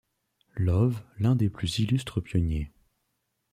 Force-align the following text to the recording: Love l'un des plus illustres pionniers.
Love 0.55 0.99
l'un 1.19 1.35
des 1.35 1.47
plus 1.51 1.77
illustres 1.77 2.21
pionniers. 2.21 2.71